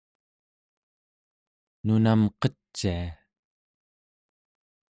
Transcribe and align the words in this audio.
nunam 1.85 2.21
qecia 2.41 2.97